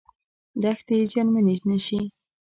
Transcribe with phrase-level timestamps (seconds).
[0.61, 2.01] دښتې زیانمنې نشي.